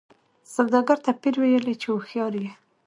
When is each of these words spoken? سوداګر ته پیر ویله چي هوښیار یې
سوداګر 0.53 0.97
ته 1.05 1.11
پیر 1.21 1.35
ویله 1.39 1.73
چي 1.81 1.87
هوښیار 1.93 2.33
یې 2.41 2.49